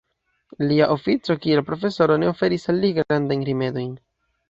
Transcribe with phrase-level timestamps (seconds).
[0.69, 3.99] Lia ofico kiel profesoro ne oferis al li grandajn rimedojn.